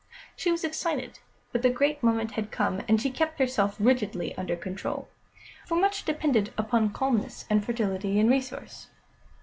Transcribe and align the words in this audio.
She 0.35 0.51
was 0.51 0.63
excited, 0.63 1.19
but 1.51 1.61
the 1.61 1.69
great 1.69 2.01
moment 2.01 2.31
had 2.31 2.49
come, 2.49 2.81
and 2.87 2.99
she 2.99 3.11
kept 3.11 3.37
herself 3.37 3.75
rigidly 3.79 4.35
under 4.35 4.55
control, 4.55 5.07
for 5.67 5.75
much 5.79 6.05
depended 6.05 6.51
upon 6.57 6.89
calmness 6.91 7.45
and 7.51 7.63
fertility 7.63 8.19
in 8.19 8.27
resource. 8.27 8.87